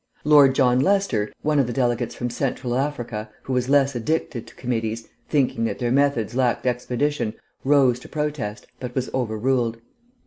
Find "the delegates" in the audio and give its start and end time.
1.67-2.15